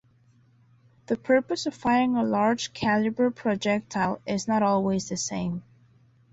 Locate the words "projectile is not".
3.31-4.63